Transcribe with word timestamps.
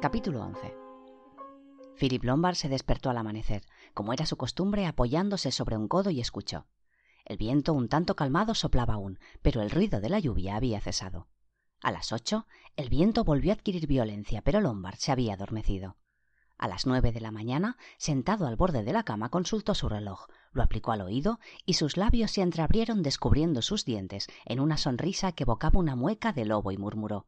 Capítulo 0.00 0.40
11 0.40 0.74
Philip 1.98 2.24
Lombard 2.24 2.54
se 2.54 2.70
despertó 2.70 3.10
al 3.10 3.18
amanecer, 3.18 3.66
como 3.92 4.14
era 4.14 4.24
su 4.24 4.38
costumbre, 4.38 4.86
apoyándose 4.86 5.52
sobre 5.52 5.76
un 5.76 5.88
codo 5.88 6.08
y 6.08 6.22
escuchó. 6.22 6.64
El 7.26 7.36
viento 7.36 7.74
un 7.74 7.90
tanto 7.90 8.16
calmado 8.16 8.54
soplaba 8.54 8.94
aún, 8.94 9.18
pero 9.42 9.60
el 9.60 9.70
ruido 9.70 10.00
de 10.00 10.08
la 10.08 10.18
lluvia 10.18 10.56
había 10.56 10.80
cesado. 10.80 11.28
A 11.82 11.92
las 11.92 12.12
ocho, 12.12 12.46
el 12.76 12.88
viento 12.88 13.24
volvió 13.24 13.52
a 13.52 13.56
adquirir 13.56 13.86
violencia, 13.86 14.40
pero 14.40 14.62
Lombard 14.62 14.96
se 14.96 15.12
había 15.12 15.34
adormecido. 15.34 15.98
A 16.56 16.66
las 16.66 16.86
nueve 16.86 17.12
de 17.12 17.20
la 17.20 17.30
mañana, 17.30 17.76
sentado 17.98 18.46
al 18.46 18.56
borde 18.56 18.82
de 18.84 18.94
la 18.94 19.02
cama, 19.02 19.28
consultó 19.28 19.74
su 19.74 19.90
reloj, 19.90 20.28
lo 20.52 20.62
aplicó 20.62 20.92
al 20.92 21.02
oído 21.02 21.40
y 21.66 21.74
sus 21.74 21.98
labios 21.98 22.30
se 22.30 22.40
entreabrieron 22.40 23.02
descubriendo 23.02 23.60
sus 23.60 23.84
dientes 23.84 24.28
en 24.46 24.60
una 24.60 24.78
sonrisa 24.78 25.32
que 25.32 25.42
evocaba 25.42 25.78
una 25.78 25.94
mueca 25.94 26.32
de 26.32 26.46
lobo 26.46 26.72
y 26.72 26.78
murmuró 26.78 27.26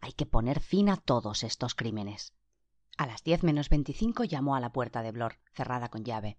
Hay 0.00 0.12
que 0.12 0.26
poner 0.26 0.60
fin 0.60 0.88
a 0.88 0.96
todos 0.96 1.44
estos 1.44 1.74
crímenes. 1.74 2.32
A 2.96 3.06
las 3.06 3.22
diez 3.22 3.42
menos 3.42 3.68
veinticinco 3.68 4.24
llamó 4.24 4.56
a 4.56 4.60
la 4.60 4.72
puerta 4.72 5.02
de 5.02 5.12
Blor, 5.12 5.38
cerrada 5.52 5.88
con 5.88 6.04
llave. 6.04 6.38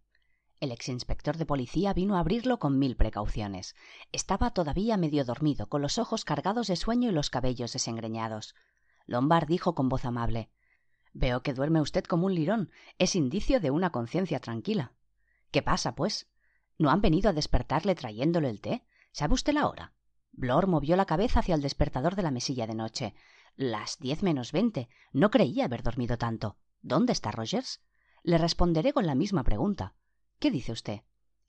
El 0.59 0.71
exinspector 0.71 1.37
de 1.37 1.45
policía 1.45 1.93
vino 1.93 2.15
a 2.15 2.19
abrirlo 2.19 2.59
con 2.59 2.77
mil 2.77 2.95
precauciones. 2.95 3.75
Estaba 4.11 4.51
todavía 4.51 4.95
medio 4.97 5.25
dormido, 5.25 5.67
con 5.69 5.81
los 5.81 5.97
ojos 5.97 6.23
cargados 6.23 6.67
de 6.67 6.75
sueño 6.75 7.09
y 7.09 7.13
los 7.13 7.31
cabellos 7.31 7.73
desengreñados. 7.73 8.55
Lombard 9.07 9.47
dijo 9.47 9.73
con 9.73 9.89
voz 9.89 10.05
amable 10.05 10.51
Veo 11.13 11.41
que 11.41 11.53
duerme 11.53 11.81
usted 11.81 12.03
como 12.05 12.27
un 12.27 12.35
lirón. 12.35 12.71
Es 12.99 13.15
indicio 13.15 13.59
de 13.59 13.71
una 13.71 13.91
conciencia 13.91 14.39
tranquila. 14.39 14.93
¿Qué 15.51 15.61
pasa, 15.61 15.95
pues? 15.95 16.29
¿No 16.77 16.89
han 16.89 17.01
venido 17.01 17.29
a 17.29 17.33
despertarle 17.33 17.95
trayéndole 17.95 18.49
el 18.49 18.61
té? 18.61 18.85
¿Sabe 19.11 19.33
usted 19.33 19.53
la 19.53 19.67
hora? 19.67 19.93
Blor 20.31 20.67
movió 20.67 20.95
la 20.95 21.05
cabeza 21.05 21.39
hacia 21.39 21.55
el 21.55 21.61
despertador 21.61 22.15
de 22.15 22.21
la 22.21 22.31
mesilla 22.31 22.67
de 22.67 22.75
noche. 22.75 23.13
Las 23.61 23.99
diez 23.99 24.23
menos 24.23 24.51
veinte. 24.51 24.89
No 25.13 25.29
creía 25.29 25.65
haber 25.65 25.83
dormido 25.83 26.17
tanto. 26.17 26.57
¿Dónde 26.81 27.13
está 27.13 27.29
Rogers? 27.29 27.79
Le 28.23 28.39
responderé 28.39 28.91
con 28.91 29.05
la 29.05 29.13
misma 29.13 29.43
pregunta. 29.43 29.93
¿Qué 30.39 30.49
dice 30.49 30.71
usted? 30.71 31.01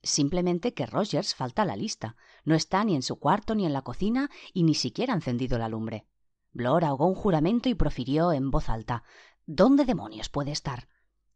Simplemente 0.02 0.74
que 0.74 0.84
Rogers 0.84 1.34
falta 1.34 1.62
a 1.62 1.64
la 1.64 1.74
lista. 1.74 2.16
No 2.44 2.55
está 2.55 2.84
ni 2.84 2.96
en 2.96 3.02
su 3.02 3.18
cuarto 3.18 3.55
ni 3.55 3.64
en 3.64 3.72
la 3.72 3.80
cocina 3.80 4.28
y 4.52 4.64
ni 4.64 4.74
siquiera 4.74 5.14
ha 5.14 5.16
encendido 5.16 5.56
la 5.56 5.70
lumbre. 5.70 6.06
Blor 6.52 6.84
ahogó 6.84 7.06
un 7.06 7.14
juramento 7.14 7.70
y 7.70 7.74
profirió 7.74 8.34
en 8.34 8.50
voz 8.50 8.68
alta 8.68 9.05
¿Dónde 9.46 9.86
demonios 9.86 10.28
puede 10.28 10.52
estar? 10.52 10.88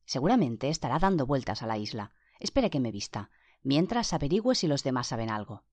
Seguramente 0.05 0.69
estará 0.69 0.99
dando 0.99 1.25
vueltas 1.25 1.63
a 1.63 1.67
la 1.67 1.79
isla. 1.79 2.13
Espere 2.39 2.69
que 2.69 2.81
me 2.81 2.93
vista. 2.93 3.31
Mientras 3.63 4.13
averigüe 4.13 4.55
si 4.55 4.67
los 4.67 4.85
demás 4.85 5.07
saben 5.07 5.31
algo. 5.31 5.65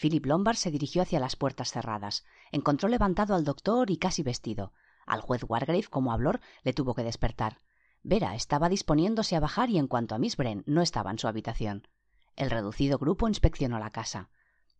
Philip 0.00 0.24
Lombard 0.26 0.56
se 0.56 0.70
dirigió 0.70 1.02
hacia 1.02 1.20
las 1.20 1.36
puertas 1.36 1.70
cerradas. 1.72 2.24
Encontró 2.52 2.88
levantado 2.88 3.34
al 3.34 3.44
doctor 3.44 3.90
y 3.90 3.96
casi 3.96 4.22
vestido. 4.22 4.72
Al 5.06 5.20
juez 5.20 5.44
Wargrave, 5.46 5.88
como 5.88 6.12
habló, 6.12 6.32
le 6.62 6.72
tuvo 6.72 6.94
que 6.94 7.02
despertar. 7.02 7.58
Vera 8.02 8.34
estaba 8.34 8.68
disponiéndose 8.68 9.36
a 9.36 9.40
bajar 9.40 9.70
y 9.70 9.78
en 9.78 9.86
cuanto 9.86 10.14
a 10.14 10.18
Miss 10.18 10.36
Bren 10.36 10.62
no 10.66 10.82
estaba 10.82 11.10
en 11.10 11.18
su 11.18 11.28
habitación. 11.28 11.88
El 12.36 12.50
reducido 12.50 12.98
grupo 12.98 13.28
inspeccionó 13.28 13.78
la 13.78 13.90
casa. 13.90 14.30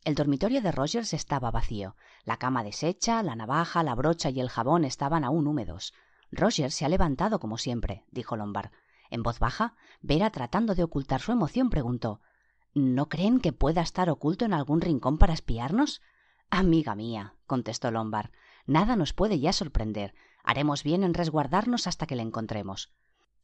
El 0.04 0.14
dormitorio 0.14 0.62
de 0.62 0.72
Rogers 0.72 1.12
estaba 1.12 1.50
vacío. 1.50 1.96
La 2.24 2.38
cama 2.38 2.64
deshecha, 2.64 3.22
la 3.22 3.36
navaja, 3.36 3.82
la 3.82 3.94
brocha 3.94 4.30
y 4.30 4.40
el 4.40 4.48
jabón 4.48 4.84
estaban 4.84 5.24
aún 5.24 5.46
húmedos. 5.46 5.92
Roger 6.32 6.70
se 6.70 6.86
ha 6.86 6.88
levantado 6.88 7.38
como 7.38 7.58
siempre, 7.58 8.04
dijo 8.10 8.36
Lombard. 8.36 8.70
En 9.10 9.22
voz 9.22 9.38
baja, 9.40 9.74
Vera, 10.00 10.30
tratando 10.30 10.74
de 10.74 10.84
ocultar 10.84 11.20
su 11.20 11.32
emoción, 11.32 11.68
preguntó 11.68 12.20
¿No 12.74 13.08
creen 13.08 13.40
que 13.40 13.52
pueda 13.52 13.80
estar 13.82 14.10
oculto 14.10 14.44
en 14.44 14.52
algún 14.52 14.80
rincón 14.80 15.18
para 15.18 15.34
espiarnos? 15.34 16.02
Amiga 16.50 16.94
mía, 16.94 17.34
contestó 17.46 17.90
Lombard, 17.90 18.30
nada 18.66 18.94
nos 18.94 19.12
puede 19.12 19.40
ya 19.40 19.52
sorprender. 19.52 20.14
Haremos 20.44 20.84
bien 20.84 21.02
en 21.02 21.14
resguardarnos 21.14 21.86
hasta 21.86 22.06
que 22.06 22.16
le 22.16 22.22
encontremos. 22.22 22.92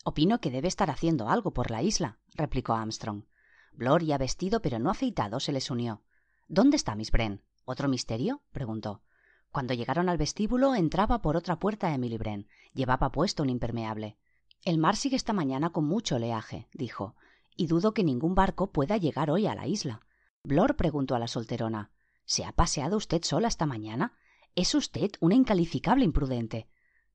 Opino 0.04 0.40
que 0.40 0.52
debe 0.52 0.68
estar 0.68 0.90
haciendo 0.90 1.28
algo 1.28 1.52
por 1.52 1.72
la 1.72 1.82
isla, 1.82 2.18
replicó 2.34 2.74
Armstrong. 2.74 3.24
Blor, 3.72 4.04
ya 4.04 4.16
vestido 4.16 4.62
pero 4.62 4.78
no 4.78 4.90
afeitado, 4.90 5.40
se 5.40 5.52
les 5.52 5.70
unió. 5.70 6.02
¿Dónde 6.46 6.76
está 6.76 6.94
Miss 6.94 7.10
Bren? 7.10 7.42
¿Otro 7.64 7.88
misterio? 7.88 8.42
preguntó. 8.52 9.02
Cuando 9.50 9.74
llegaron 9.74 10.08
al 10.08 10.18
vestíbulo, 10.18 10.76
entraba 10.76 11.20
por 11.20 11.36
otra 11.36 11.58
puerta 11.58 11.92
Emily 11.92 12.16
Bren. 12.16 12.46
Llevaba 12.74 13.10
puesto 13.10 13.42
un 13.42 13.50
impermeable. 13.50 14.16
El 14.64 14.78
mar 14.78 14.94
sigue 14.96 15.16
esta 15.16 15.32
mañana 15.32 15.70
con 15.70 15.84
mucho 15.84 16.16
oleaje, 16.16 16.68
dijo, 16.72 17.16
y 17.56 17.66
dudo 17.66 17.94
que 17.94 18.04
ningún 18.04 18.34
barco 18.34 18.70
pueda 18.70 18.96
llegar 18.96 19.30
hoy 19.30 19.46
a 19.46 19.54
la 19.54 19.66
isla. 19.66 20.00
Blor 20.42 20.76
preguntó 20.76 21.14
a 21.14 21.18
la 21.18 21.28
solterona 21.28 21.90
¿Se 22.24 22.44
ha 22.44 22.52
paseado 22.52 22.96
usted 22.96 23.22
sola 23.22 23.48
esta 23.48 23.66
mañana? 23.66 24.14
Es 24.54 24.74
usted 24.74 25.12
una 25.20 25.34
incalificable 25.34 26.04
imprudente. 26.04 26.68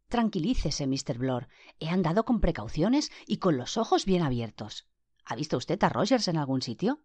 Tranquilícese, 0.08 0.88
Mr. 0.88 1.18
Blor. 1.18 1.48
He 1.80 1.90
andado 1.90 2.26
con 2.26 2.40
precauciones 2.40 3.12
y 3.28 3.38
con 3.38 3.58
los 3.58 3.78
ojos 3.78 4.06
bien 4.06 4.24
abiertos. 4.24 4.88
¿Ha 5.26 5.36
visto 5.36 5.58
usted 5.58 5.82
a 5.84 5.90
Rogers 5.90 6.28
en 6.28 6.38
algún 6.38 6.62
sitio? 6.62 7.00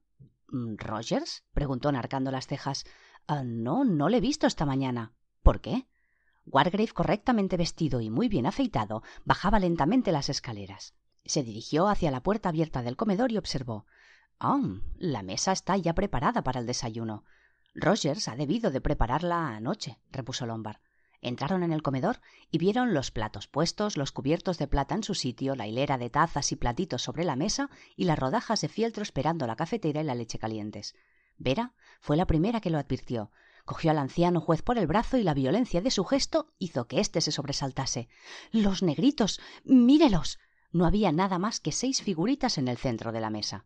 Mm, 0.49 0.77
¿Rogers? 0.77 1.45
preguntó 1.53 1.91
narcando 1.93 2.31
las 2.31 2.47
cejas. 2.47 2.85
Ah, 3.27 3.43
no, 3.45 3.85
no 3.85 4.09
le 4.09 4.19
he 4.19 4.21
visto 4.21 4.47
esta 4.47 4.67
mañana. 4.67 5.13
¿Por 5.43 5.61
qué? 5.61 5.87
Wargrave, 6.47 6.93
correctamente 6.93 7.57
vestido 7.57 8.01
y 8.01 8.11
muy 8.11 8.29
bien 8.29 8.47
afeitado, 8.47 9.03
bajaba 9.25 9.59
lentamente 9.59 10.13
las 10.13 10.29
escaleras. 10.29 10.95
Se 11.27 11.43
dirigió 11.43 11.89
hacia 11.89 12.11
la 12.11 12.23
puerta 12.23 12.49
abierta 12.49 12.83
del 12.83 12.97
comedor 12.97 13.33
y 13.33 13.39
observó. 13.39 13.87
Ah, 14.39 14.61
la 14.99 15.23
mesa 15.23 15.53
está 15.53 15.77
ya 15.77 15.95
preparada 15.95 16.43
para 16.43 16.61
el 16.61 16.67
desayuno. 16.67 17.25
Rogers 17.75 18.29
ha 18.29 18.37
debido 18.37 18.71
de 18.71 18.81
prepararla 18.81 19.57
anoche, 19.57 19.99
repuso 20.11 20.47
Lombard. 20.47 20.79
Entraron 21.21 21.63
en 21.63 21.73
el 21.73 21.83
comedor 21.83 22.21
y 22.51 22.59
vieron 22.59 22.95
los 22.95 23.11
platos 23.11 23.49
puestos, 23.49 23.97
los 23.97 24.13
cubiertos 24.13 24.59
de 24.59 24.69
plata 24.69 24.95
en 24.95 25.03
su 25.03 25.15
sitio, 25.15 25.57
la 25.57 25.67
hilera 25.67 25.99
de 25.99 26.11
tazas 26.11 26.53
y 26.53 26.57
platitos 26.57 27.03
sobre 27.03 27.25
la 27.25 27.37
mesa 27.37 27.71
y 27.97 28.05
las 28.05 28.19
rodajas 28.19 28.61
de 28.61 28.69
fieltro 28.69 29.03
esperando 29.03 29.47
la 29.47 29.57
cafetera 29.57 30.01
y 30.01 30.05
la 30.05 30.15
leche 30.15 30.39
calientes. 30.39 30.95
Vera 31.39 31.75
fue 32.01 32.17
la 32.17 32.27
primera 32.27 32.61
que 32.61 32.71
lo 32.71 32.79
advirtió. 32.79 33.31
Cogió 33.65 33.91
al 33.91 33.99
anciano 33.99 34.41
juez 34.41 34.63
por 34.63 34.79
el 34.79 34.87
brazo 34.87 35.17
y 35.17 35.25
la 35.25 35.35
violencia 35.35 35.81
de 35.81 35.91
su 35.91 36.05
gesto 36.05 36.53
hizo 36.59 36.87
que 36.87 37.01
éste 37.01 37.21
se 37.21 37.33
sobresaltase. 37.33 38.09
Los 38.53 38.83
negritos. 38.83 39.41
mírelos. 39.65 40.39
No 40.77 40.85
había 40.85 41.11
nada 41.11 41.39
más 41.39 41.59
que 41.59 41.73
seis 41.73 42.03
figuritas 42.03 42.59
en 42.59 42.69
el 42.69 42.77
centro 42.77 43.11
de 43.11 43.23
la 43.23 43.31
mesa. 43.31 43.65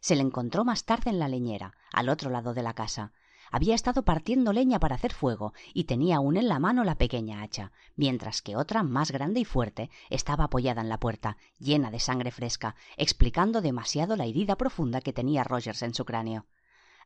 Se 0.00 0.16
le 0.16 0.22
encontró 0.22 0.64
más 0.64 0.84
tarde 0.84 1.08
en 1.08 1.20
la 1.20 1.28
leñera, 1.28 1.76
al 1.92 2.08
otro 2.08 2.28
lado 2.28 2.54
de 2.54 2.62
la 2.64 2.74
casa. 2.74 3.12
Había 3.52 3.76
estado 3.76 4.04
partiendo 4.04 4.52
leña 4.52 4.80
para 4.80 4.96
hacer 4.96 5.12
fuego 5.12 5.54
y 5.74 5.84
tenía 5.84 6.16
aún 6.16 6.36
en 6.36 6.48
la 6.48 6.58
mano 6.58 6.82
la 6.82 6.96
pequeña 6.96 7.42
hacha, 7.42 7.70
mientras 7.94 8.42
que 8.42 8.56
otra, 8.56 8.82
más 8.82 9.12
grande 9.12 9.38
y 9.38 9.44
fuerte, 9.44 9.90
estaba 10.08 10.46
apoyada 10.46 10.80
en 10.80 10.88
la 10.88 10.98
puerta, 10.98 11.36
llena 11.60 11.92
de 11.92 12.00
sangre 12.00 12.32
fresca, 12.32 12.74
explicando 12.96 13.60
demasiado 13.60 14.16
la 14.16 14.26
herida 14.26 14.56
profunda 14.56 15.00
que 15.00 15.12
tenía 15.12 15.44
Rogers 15.44 15.82
en 15.82 15.94
su 15.94 16.04
cráneo. 16.04 16.46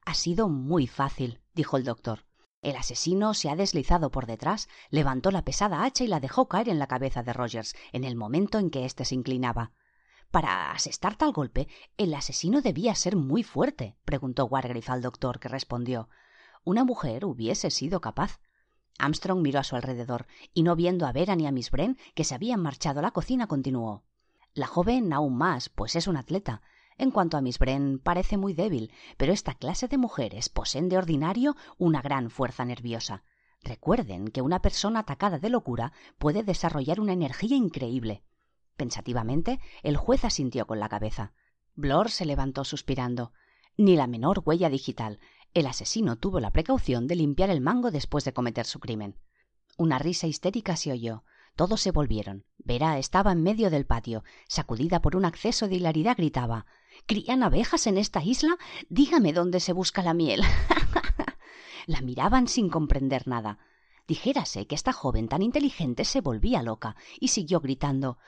Ha 0.06 0.14
sido 0.14 0.48
muy 0.48 0.86
fácil, 0.86 1.42
dijo 1.52 1.76
el 1.76 1.84
doctor. 1.84 2.24
El 2.64 2.76
asesino 2.76 3.34
se 3.34 3.50
ha 3.50 3.56
deslizado 3.56 4.10
por 4.10 4.24
detrás, 4.24 4.70
levantó 4.88 5.30
la 5.30 5.44
pesada 5.44 5.84
hacha 5.84 6.02
y 6.02 6.06
la 6.06 6.18
dejó 6.18 6.48
caer 6.48 6.70
en 6.70 6.78
la 6.78 6.86
cabeza 6.86 7.22
de 7.22 7.34
Rogers 7.34 7.76
en 7.92 8.04
el 8.04 8.16
momento 8.16 8.58
en 8.58 8.70
que 8.70 8.86
éste 8.86 9.04
se 9.04 9.14
inclinaba. 9.14 9.72
Para 10.30 10.72
asestar 10.72 11.14
tal 11.14 11.32
golpe, 11.32 11.68
el 11.98 12.14
asesino 12.14 12.62
debía 12.62 12.94
ser 12.94 13.16
muy 13.16 13.42
fuerte, 13.42 13.98
preguntó 14.06 14.46
Wargrave 14.46 14.82
al 14.86 15.02
doctor, 15.02 15.40
que 15.40 15.48
respondió 15.48 16.08
Una 16.64 16.84
mujer 16.84 17.26
hubiese 17.26 17.70
sido 17.70 18.00
capaz. 18.00 18.40
Armstrong 18.98 19.42
miró 19.42 19.60
a 19.60 19.64
su 19.64 19.76
alrededor 19.76 20.26
y 20.54 20.62
no 20.62 20.74
viendo 20.74 21.06
a 21.06 21.12
Vera 21.12 21.36
ni 21.36 21.46
a 21.46 21.52
Miss 21.52 21.70
Bren, 21.70 21.98
que 22.14 22.24
se 22.24 22.34
habían 22.34 22.62
marchado 22.62 23.00
a 23.00 23.02
la 23.02 23.10
cocina, 23.10 23.46
continuó 23.46 24.04
La 24.54 24.66
joven 24.66 25.12
aún 25.12 25.36
más, 25.36 25.68
pues 25.68 25.96
es 25.96 26.06
un 26.06 26.16
atleta. 26.16 26.62
En 26.96 27.10
cuanto 27.10 27.36
a 27.36 27.40
Miss 27.40 27.58
Bren, 27.58 27.98
parece 27.98 28.36
muy 28.36 28.54
débil, 28.54 28.92
pero 29.16 29.32
esta 29.32 29.54
clase 29.54 29.88
de 29.88 29.98
mujeres 29.98 30.48
poseen 30.48 30.88
de 30.88 30.96
ordinario 30.96 31.56
una 31.76 32.00
gran 32.00 32.30
fuerza 32.30 32.64
nerviosa. 32.64 33.24
Recuerden 33.62 34.28
que 34.28 34.42
una 34.42 34.60
persona 34.60 35.00
atacada 35.00 35.38
de 35.38 35.50
locura 35.50 35.92
puede 36.18 36.44
desarrollar 36.44 37.00
una 37.00 37.12
energía 37.12 37.56
increíble. 37.56 38.22
Pensativamente, 38.76 39.58
el 39.82 39.96
juez 39.96 40.24
asintió 40.24 40.66
con 40.66 40.78
la 40.78 40.88
cabeza. 40.88 41.32
Blor 41.74 42.10
se 42.10 42.26
levantó 42.26 42.64
suspirando. 42.64 43.32
Ni 43.76 43.96
la 43.96 44.06
menor 44.06 44.42
huella 44.44 44.68
digital. 44.68 45.18
El 45.52 45.66
asesino 45.66 46.16
tuvo 46.16 46.38
la 46.38 46.52
precaución 46.52 47.08
de 47.08 47.16
limpiar 47.16 47.50
el 47.50 47.60
mango 47.60 47.90
después 47.90 48.24
de 48.24 48.32
cometer 48.32 48.66
su 48.66 48.78
crimen. 48.78 49.18
Una 49.76 49.98
risa 49.98 50.28
histérica 50.28 50.76
se 50.76 50.92
oyó. 50.92 51.24
Todos 51.56 51.80
se 51.80 51.90
volvieron. 51.90 52.44
Vera 52.58 52.98
estaba 52.98 53.32
en 53.32 53.42
medio 53.42 53.70
del 53.70 53.86
patio. 53.86 54.22
Sacudida 54.46 55.00
por 55.00 55.16
un 55.16 55.24
acceso 55.24 55.66
de 55.68 55.76
hilaridad, 55.76 56.16
gritaba 56.16 56.66
¿Crían 57.06 57.42
abejas 57.42 57.86
en 57.86 57.98
esta 57.98 58.22
isla? 58.22 58.56
Dígame 58.88 59.32
dónde 59.32 59.60
se 59.60 59.72
busca 59.72 60.02
la 60.02 60.14
miel. 60.14 60.42
la 61.86 62.00
miraban 62.00 62.48
sin 62.48 62.68
comprender 62.68 63.26
nada. 63.26 63.58
Dijérase 64.06 64.66
que 64.66 64.74
esta 64.74 64.92
joven 64.92 65.28
tan 65.28 65.42
inteligente 65.42 66.04
se 66.04 66.20
volvía 66.20 66.62
loca 66.62 66.96
y 67.20 67.28
siguió 67.28 67.60
gritando 67.60 68.18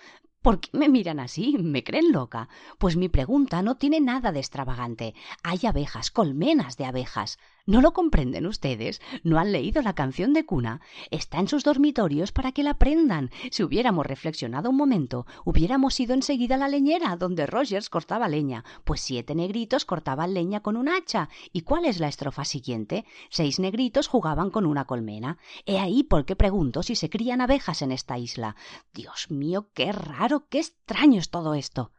¿Por 0.46 0.60
qué 0.60 0.70
me 0.74 0.88
miran 0.88 1.18
así? 1.18 1.56
¿Me 1.58 1.82
creen 1.82 2.12
loca? 2.12 2.48
Pues 2.78 2.96
mi 2.96 3.08
pregunta 3.08 3.62
no 3.62 3.78
tiene 3.78 4.00
nada 4.00 4.30
de 4.30 4.38
extravagante. 4.38 5.12
Hay 5.42 5.58
abejas, 5.66 6.12
colmenas 6.12 6.76
de 6.76 6.84
abejas. 6.84 7.38
¿No 7.68 7.80
lo 7.80 7.92
comprenden 7.92 8.46
ustedes? 8.46 9.00
¿No 9.24 9.40
han 9.40 9.50
leído 9.50 9.82
la 9.82 9.96
canción 9.96 10.32
de 10.32 10.46
cuna? 10.46 10.80
Está 11.10 11.40
en 11.40 11.48
sus 11.48 11.64
dormitorios 11.64 12.30
para 12.30 12.52
que 12.52 12.62
la 12.62 12.70
aprendan. 12.70 13.30
Si 13.50 13.64
hubiéramos 13.64 14.06
reflexionado 14.06 14.70
un 14.70 14.76
momento, 14.76 15.26
hubiéramos 15.44 15.98
ido 15.98 16.14
enseguida 16.14 16.54
a 16.54 16.58
la 16.58 16.68
leñera, 16.68 17.16
donde 17.16 17.44
Rogers 17.44 17.90
cortaba 17.90 18.28
leña, 18.28 18.64
pues 18.84 19.00
siete 19.00 19.34
negritos 19.34 19.84
cortaban 19.84 20.32
leña 20.32 20.60
con 20.60 20.76
un 20.76 20.88
hacha. 20.88 21.28
¿Y 21.52 21.62
cuál 21.62 21.86
es 21.86 21.98
la 21.98 22.06
estrofa 22.06 22.44
siguiente? 22.44 23.04
Seis 23.30 23.58
negritos 23.58 24.06
jugaban 24.06 24.50
con 24.50 24.64
una 24.64 24.84
colmena. 24.84 25.38
He 25.64 25.80
ahí 25.80 26.04
por 26.04 26.24
qué 26.24 26.36
pregunto 26.36 26.84
si 26.84 26.94
se 26.94 27.10
crían 27.10 27.40
abejas 27.40 27.82
en 27.82 27.90
esta 27.90 28.16
isla. 28.16 28.54
Dios 28.94 29.28
mío, 29.28 29.70
qué 29.74 29.90
raro, 29.90 30.46
qué 30.48 30.60
extraño 30.60 31.18
es 31.18 31.30
todo 31.30 31.54
esto. 31.54 31.90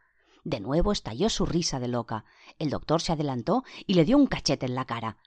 De 0.44 0.60
nuevo 0.60 0.92
estalló 0.92 1.28
su 1.28 1.44
risa 1.44 1.78
de 1.78 1.88
loca. 1.88 2.24
El 2.58 2.70
doctor 2.70 3.02
se 3.02 3.12
adelantó 3.12 3.64
y 3.86 3.92
le 3.94 4.06
dio 4.06 4.16
un 4.16 4.26
cachete 4.26 4.64
en 4.64 4.74
la 4.74 4.86
cara. 4.86 5.18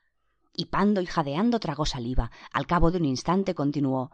Hipando 0.53 1.01
y 1.01 1.05
jadeando 1.05 1.59
tragó 1.59 1.85
saliva. 1.85 2.31
Al 2.51 2.67
cabo 2.67 2.91
de 2.91 2.97
un 2.97 3.05
instante 3.05 3.55
continuó 3.55 4.11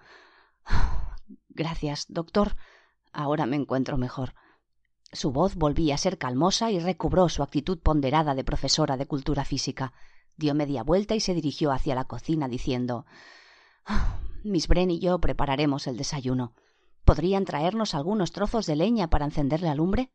Gracias, 1.49 2.05
doctor. 2.09 2.55
Ahora 3.11 3.45
me 3.45 3.55
encuentro 3.55 3.97
mejor. 3.97 4.33
Su 5.11 5.31
voz 5.31 5.55
volvía 5.55 5.95
a 5.95 5.97
ser 5.97 6.17
calmosa 6.17 6.69
y 6.71 6.79
recobró 6.79 7.29
su 7.29 7.41
actitud 7.41 7.79
ponderada 7.79 8.35
de 8.35 8.43
profesora 8.43 8.97
de 8.97 9.07
cultura 9.07 9.45
física. 9.45 9.93
Dio 10.35 10.53
media 10.53 10.83
vuelta 10.83 11.15
y 11.15 11.19
se 11.19 11.33
dirigió 11.33 11.71
hacia 11.71 11.95
la 11.95 12.05
cocina 12.05 12.47
diciendo 12.47 13.05
Miss 14.43 14.67
Bren 14.67 14.91
y 14.91 14.99
yo 14.99 15.19
prepararemos 15.19 15.87
el 15.87 15.97
desayuno. 15.97 16.53
¿Podrían 17.05 17.45
traernos 17.45 17.95
algunos 17.95 18.31
trozos 18.31 18.65
de 18.65 18.75
leña 18.75 19.09
para 19.09 19.25
encender 19.25 19.61
la 19.61 19.75
lumbre? 19.75 20.11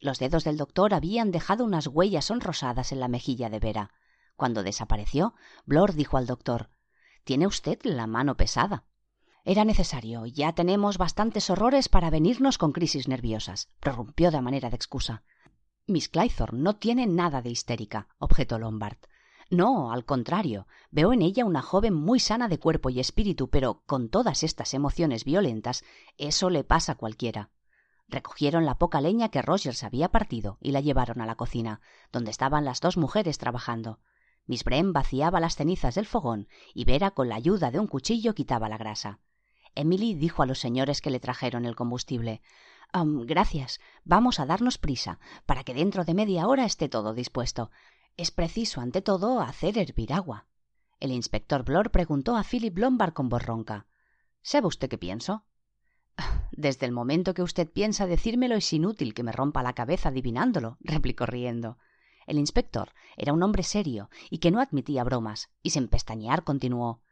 Los 0.00 0.18
dedos 0.18 0.44
del 0.44 0.56
doctor 0.56 0.94
habían 0.94 1.32
dejado 1.32 1.64
unas 1.64 1.86
huellas 1.86 2.26
sonrosadas 2.26 2.92
en 2.92 3.00
la 3.00 3.08
mejilla 3.08 3.50
de 3.50 3.58
Vera. 3.58 3.90
Cuando 4.42 4.64
desapareció, 4.64 5.34
Blor 5.66 5.94
dijo 5.94 6.16
al 6.16 6.26
doctor 6.26 6.68
Tiene 7.22 7.46
usted 7.46 7.78
la 7.84 8.08
mano 8.08 8.36
pesada. 8.36 8.86
Era 9.44 9.64
necesario. 9.64 10.26
Ya 10.26 10.52
tenemos 10.52 10.98
bastantes 10.98 11.48
horrores 11.48 11.88
para 11.88 12.10
venirnos 12.10 12.58
con 12.58 12.72
crisis 12.72 13.06
nerviosas, 13.06 13.68
prorrumpió 13.78 14.32
de 14.32 14.40
manera 14.40 14.68
de 14.68 14.74
excusa. 14.74 15.22
Miss 15.86 16.08
Claythorne 16.08 16.60
no 16.60 16.74
tiene 16.74 17.06
nada 17.06 17.40
de 17.40 17.50
histérica, 17.50 18.08
objetó 18.18 18.58
Lombard. 18.58 18.96
No, 19.48 19.92
al 19.92 20.04
contrario, 20.04 20.66
veo 20.90 21.12
en 21.12 21.22
ella 21.22 21.44
una 21.44 21.62
joven 21.62 21.94
muy 21.94 22.18
sana 22.18 22.48
de 22.48 22.58
cuerpo 22.58 22.90
y 22.90 22.98
espíritu, 22.98 23.48
pero 23.48 23.84
con 23.86 24.08
todas 24.08 24.42
estas 24.42 24.74
emociones 24.74 25.24
violentas, 25.24 25.84
eso 26.18 26.50
le 26.50 26.64
pasa 26.64 26.90
a 26.90 26.96
cualquiera. 26.96 27.50
Recogieron 28.08 28.66
la 28.66 28.76
poca 28.76 29.00
leña 29.00 29.28
que 29.28 29.40
Rogers 29.40 29.84
había 29.84 30.08
partido 30.08 30.58
y 30.60 30.72
la 30.72 30.80
llevaron 30.80 31.20
a 31.20 31.26
la 31.26 31.36
cocina, 31.36 31.80
donde 32.10 32.32
estaban 32.32 32.64
las 32.64 32.80
dos 32.80 32.96
mujeres 32.96 33.38
trabajando. 33.38 34.00
Miss 34.46 34.64
Bren 34.64 34.92
vaciaba 34.92 35.40
las 35.40 35.56
cenizas 35.56 35.94
del 35.94 36.06
fogón 36.06 36.48
y 36.74 36.84
Vera 36.84 37.12
con 37.12 37.28
la 37.28 37.36
ayuda 37.36 37.70
de 37.70 37.78
un 37.78 37.86
cuchillo 37.86 38.34
quitaba 38.34 38.68
la 38.68 38.78
grasa. 38.78 39.20
Emily 39.74 40.14
dijo 40.14 40.42
a 40.42 40.46
los 40.46 40.58
señores 40.58 41.00
que 41.00 41.10
le 41.10 41.20
trajeron 41.20 41.64
el 41.64 41.76
combustible 41.76 42.42
Gracias. 42.92 43.80
Vamos 44.04 44.38
a 44.38 44.46
darnos 44.46 44.76
prisa, 44.76 45.18
para 45.46 45.64
que 45.64 45.72
dentro 45.72 46.04
de 46.04 46.14
media 46.14 46.46
hora 46.46 46.66
esté 46.66 46.88
todo 46.88 47.14
dispuesto. 47.14 47.70
Es 48.18 48.30
preciso, 48.30 48.82
ante 48.82 49.00
todo, 49.00 49.40
hacer 49.40 49.78
hervir 49.78 50.12
agua. 50.12 50.46
El 51.00 51.10
inspector 51.10 51.64
Blor 51.64 51.90
preguntó 51.90 52.36
a 52.36 52.44
Philip 52.44 52.76
Lombard 52.76 53.14
con 53.14 53.28
voz 53.28 53.44
ronca 53.44 53.86
¿Sabe 54.42 54.66
usted 54.66 54.90
qué 54.90 54.98
pienso? 54.98 55.44
Desde 56.52 56.84
el 56.84 56.92
momento 56.92 57.32
que 57.32 57.42
usted 57.42 57.70
piensa 57.70 58.06
decírmelo 58.06 58.56
es 58.56 58.70
inútil 58.72 59.14
que 59.14 59.22
me 59.22 59.32
rompa 59.32 59.62
la 59.62 59.72
cabeza 59.72 60.10
adivinándolo, 60.10 60.76
replicó 60.80 61.24
riendo. 61.24 61.78
El 62.26 62.38
inspector 62.38 62.92
era 63.16 63.32
un 63.32 63.42
hombre 63.42 63.62
serio 63.62 64.10
y 64.30 64.38
que 64.38 64.50
no 64.50 64.60
admitía 64.60 65.04
bromas, 65.04 65.50
y 65.62 65.70
sin 65.70 65.88
pestañear 65.88 66.44
continuó. 66.44 67.02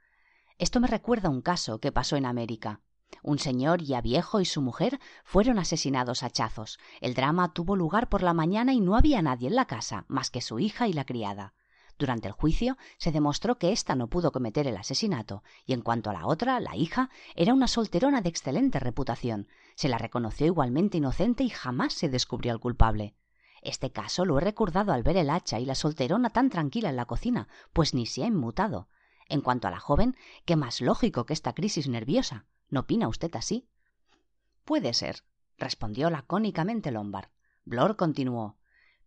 Esto 0.58 0.80
me 0.80 0.88
recuerda 0.88 1.30
un 1.30 1.42
caso 1.42 1.80
que 1.80 1.92
pasó 1.92 2.16
en 2.16 2.26
América. 2.26 2.80
Un 3.22 3.38
señor 3.38 3.82
ya 3.82 4.00
viejo 4.00 4.40
y 4.40 4.44
su 4.44 4.62
mujer 4.62 5.00
fueron 5.24 5.58
asesinados 5.58 6.22
a 6.22 6.26
hachazos. 6.26 6.78
El 7.00 7.14
drama 7.14 7.52
tuvo 7.52 7.76
lugar 7.76 8.08
por 8.08 8.22
la 8.22 8.34
mañana 8.34 8.72
y 8.72 8.80
no 8.80 8.96
había 8.96 9.20
nadie 9.22 9.48
en 9.48 9.56
la 9.56 9.66
casa 9.66 10.04
más 10.08 10.30
que 10.30 10.40
su 10.40 10.58
hija 10.58 10.88
y 10.88 10.92
la 10.92 11.04
criada. 11.04 11.54
Durante 11.98 12.28
el 12.28 12.32
juicio 12.32 12.78
se 12.96 13.12
demostró 13.12 13.58
que 13.58 13.72
ésta 13.72 13.94
no 13.94 14.08
pudo 14.08 14.32
cometer 14.32 14.66
el 14.66 14.78
asesinato, 14.78 15.42
y 15.66 15.74
en 15.74 15.82
cuanto 15.82 16.08
a 16.08 16.14
la 16.14 16.26
otra, 16.26 16.58
la 16.58 16.74
hija, 16.74 17.10
era 17.36 17.52
una 17.52 17.68
solterona 17.68 18.22
de 18.22 18.30
excelente 18.30 18.80
reputación. 18.80 19.48
Se 19.74 19.88
la 19.88 19.98
reconoció 19.98 20.46
igualmente 20.46 20.96
inocente 20.96 21.44
y 21.44 21.50
jamás 21.50 21.92
se 21.92 22.08
descubrió 22.08 22.52
al 22.52 22.60
culpable. 22.60 23.14
Este 23.62 23.90
caso 23.90 24.24
lo 24.24 24.38
he 24.38 24.40
recordado 24.40 24.92
al 24.92 25.02
ver 25.02 25.16
el 25.16 25.30
hacha 25.30 25.60
y 25.60 25.66
la 25.66 25.74
solterona 25.74 26.30
tan 26.30 26.50
tranquila 26.50 26.88
en 26.88 26.96
la 26.96 27.06
cocina, 27.06 27.48
pues 27.72 27.94
ni 27.94 28.06
se 28.06 28.24
ha 28.24 28.26
inmutado. 28.26 28.88
En 29.28 29.42
cuanto 29.42 29.68
a 29.68 29.70
la 29.70 29.80
joven, 29.80 30.16
qué 30.44 30.56
más 30.56 30.80
lógico 30.80 31.26
que 31.26 31.34
esta 31.34 31.52
crisis 31.52 31.88
nerviosa. 31.88 32.46
¿No 32.68 32.80
opina 32.80 33.08
usted 33.08 33.34
así? 33.36 33.68
Puede 34.64 34.94
ser, 34.94 35.24
respondió 35.58 36.10
lacónicamente 36.10 36.90
Lombard. 36.90 37.28
Blor 37.64 37.96
continuó. 37.96 38.56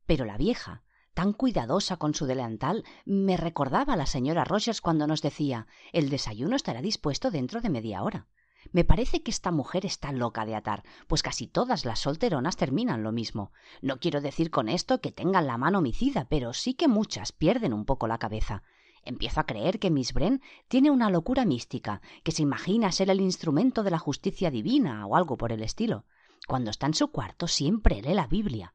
Pero 0.05 0.25
la 0.25 0.37
vieja, 0.37 0.83
tan 1.13 1.33
cuidadosa 1.33 1.97
con 1.97 2.13
su 2.13 2.25
delantal, 2.25 2.83
me 3.05 3.37
recordaba 3.37 3.93
a 3.93 3.97
la 3.97 4.05
señora 4.05 4.43
Rogers 4.43 4.81
cuando 4.81 5.07
nos 5.07 5.21
decía 5.21 5.67
el 5.91 6.09
desayuno 6.09 6.55
estará 6.55 6.81
dispuesto 6.81 7.31
dentro 7.31 7.61
de 7.61 7.69
media 7.69 8.03
hora. 8.03 8.27
Me 8.71 8.83
parece 8.83 9.21
que 9.21 9.31
esta 9.31 9.51
mujer 9.51 9.85
está 9.85 10.11
loca 10.11 10.45
de 10.45 10.55
atar, 10.55 10.83
pues 11.07 11.21
casi 11.21 11.47
todas 11.47 11.85
las 11.85 11.99
solteronas 11.99 12.55
terminan 12.55 13.03
lo 13.03 13.11
mismo. 13.11 13.51
No 13.81 13.99
quiero 13.99 14.21
decir 14.21 14.49
con 14.49 14.69
esto 14.69 15.01
que 15.01 15.11
tengan 15.11 15.47
la 15.47 15.57
mano 15.57 15.79
homicida, 15.79 16.27
pero 16.29 16.53
sí 16.53 16.73
que 16.73 16.87
muchas 16.87 17.31
pierden 17.31 17.73
un 17.73 17.85
poco 17.85 18.07
la 18.07 18.17
cabeza. 18.17 18.63
Empiezo 19.05 19.41
a 19.41 19.45
creer 19.45 19.79
que 19.79 19.91
Miss 19.91 20.13
Bren 20.13 20.41
tiene 20.69 20.89
una 20.89 21.09
locura 21.09 21.43
mística, 21.43 22.01
que 22.23 22.31
se 22.31 22.41
imagina 22.41 22.91
ser 22.91 23.09
el 23.09 23.19
instrumento 23.19 23.83
de 23.83 23.91
la 23.91 23.99
justicia 23.99 24.49
divina 24.49 25.05
o 25.05 25.15
algo 25.15 25.35
por 25.37 25.51
el 25.51 25.61
estilo. 25.61 26.05
Cuando 26.47 26.71
está 26.71 26.87
en 26.87 26.93
su 26.93 27.09
cuarto 27.11 27.47
siempre 27.47 28.01
lee 28.01 28.13
la 28.13 28.27
Biblia. 28.27 28.73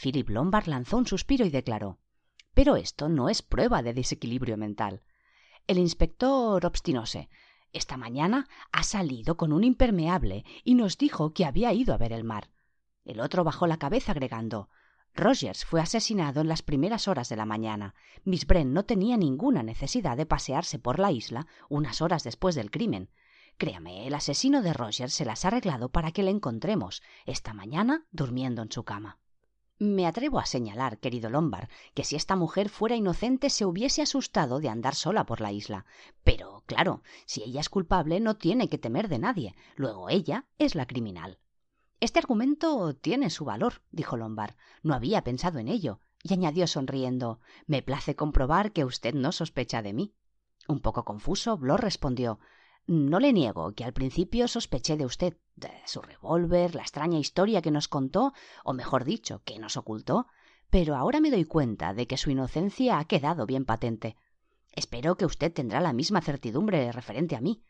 Philip 0.00 0.28
Lombard 0.28 0.66
lanzó 0.66 0.96
un 0.96 1.06
suspiro 1.06 1.44
y 1.44 1.50
declaró 1.50 1.98
Pero 2.54 2.76
esto 2.76 3.08
no 3.08 3.28
es 3.28 3.42
prueba 3.42 3.82
de 3.82 3.94
desequilibrio 3.94 4.56
mental. 4.56 5.02
El 5.66 5.78
inspector 5.78 6.64
obstinóse. 6.64 7.28
Esta 7.74 7.98
mañana 7.98 8.48
ha 8.72 8.84
salido 8.84 9.36
con 9.36 9.52
un 9.52 9.64
impermeable 9.64 10.44
y 10.62 10.76
nos 10.76 10.96
dijo 10.96 11.34
que 11.34 11.44
había 11.44 11.72
ido 11.74 11.92
a 11.92 11.98
ver 11.98 12.12
el 12.12 12.24
mar. 12.24 12.48
El 13.04 13.20
otro 13.20 13.44
bajó 13.44 13.66
la 13.66 13.78
cabeza 13.78 14.12
agregando 14.12 14.70
Rogers 15.16 15.64
fue 15.64 15.80
asesinado 15.80 16.40
en 16.40 16.48
las 16.48 16.62
primeras 16.62 17.06
horas 17.06 17.28
de 17.28 17.36
la 17.36 17.46
mañana. 17.46 17.94
Miss 18.24 18.46
Bren 18.46 18.72
no 18.72 18.84
tenía 18.84 19.16
ninguna 19.16 19.62
necesidad 19.62 20.16
de 20.16 20.24
pasearse 20.24 20.78
por 20.78 21.00
la 21.00 21.10
isla 21.10 21.48
unas 21.68 22.00
horas 22.00 22.22
después 22.22 22.54
del 22.54 22.70
crimen. 22.70 23.10
Créame, 23.58 24.06
el 24.06 24.14
asesino 24.14 24.62
de 24.62 24.72
Rogers 24.72 25.12
se 25.12 25.24
las 25.24 25.44
ha 25.44 25.48
arreglado 25.48 25.88
para 25.88 26.12
que 26.12 26.22
le 26.22 26.30
encontremos 26.30 27.02
esta 27.26 27.54
mañana 27.54 28.06
durmiendo 28.12 28.62
en 28.62 28.70
su 28.70 28.84
cama. 28.84 29.18
Me 29.80 30.06
atrevo 30.06 30.38
a 30.38 30.46
señalar, 30.46 30.98
querido 30.98 31.28
Lombard, 31.30 31.68
que 31.94 32.04
si 32.04 32.14
esta 32.14 32.36
mujer 32.36 32.68
fuera 32.68 32.94
inocente 32.94 33.50
se 33.50 33.64
hubiese 33.64 34.02
asustado 34.02 34.60
de 34.60 34.68
andar 34.68 34.94
sola 34.94 35.26
por 35.26 35.40
la 35.40 35.50
isla. 35.50 35.84
Pero, 36.22 36.53
claro, 36.66 37.02
si 37.26 37.42
ella 37.42 37.60
es 37.60 37.68
culpable 37.68 38.20
no 38.20 38.36
tiene 38.36 38.68
que 38.68 38.78
temer 38.78 39.08
de 39.08 39.18
nadie. 39.18 39.54
Luego 39.76 40.08
ella 40.08 40.46
es 40.58 40.74
la 40.74 40.86
criminal. 40.86 41.38
Este 42.00 42.18
argumento 42.18 42.94
tiene 42.94 43.30
su 43.30 43.44
valor, 43.44 43.82
dijo 43.90 44.16
Lombard. 44.16 44.54
No 44.82 44.94
había 44.94 45.24
pensado 45.24 45.58
en 45.58 45.68
ello. 45.68 46.00
Y 46.22 46.32
añadió 46.32 46.66
sonriendo 46.66 47.40
Me 47.66 47.82
place 47.82 48.16
comprobar 48.16 48.72
que 48.72 48.84
usted 48.84 49.14
no 49.14 49.30
sospecha 49.30 49.82
de 49.82 49.92
mí. 49.92 50.14
Un 50.68 50.80
poco 50.80 51.04
confuso, 51.04 51.58
Blor 51.58 51.82
respondió 51.82 52.38
no 52.86 53.18
le 53.18 53.32
niego 53.32 53.72
que 53.72 53.84
al 53.84 53.94
principio 53.94 54.46
sospeché 54.46 54.98
de 54.98 55.06
usted, 55.06 55.38
de 55.56 55.70
su 55.86 56.02
revólver, 56.02 56.74
la 56.74 56.82
extraña 56.82 57.18
historia 57.18 57.62
que 57.62 57.70
nos 57.70 57.88
contó, 57.88 58.34
o 58.62 58.74
mejor 58.74 59.04
dicho, 59.04 59.40
que 59.44 59.58
nos 59.58 59.78
ocultó, 59.78 60.26
pero 60.68 60.94
ahora 60.94 61.20
me 61.20 61.30
doy 61.30 61.44
cuenta 61.44 61.94
de 61.94 62.06
que 62.06 62.18
su 62.18 62.30
inocencia 62.30 62.98
ha 62.98 63.06
quedado 63.06 63.46
bien 63.46 63.64
patente. 63.64 64.16
Espero 64.74 65.16
que 65.16 65.24
usted 65.24 65.52
tendrá 65.52 65.80
la 65.80 65.92
misma 65.92 66.20
certidumbre 66.20 66.90
referente 66.90 67.36
a 67.36 67.40
mí. 67.40 67.62